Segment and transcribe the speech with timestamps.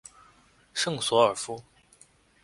[0.73, 1.61] 圣索尔夫。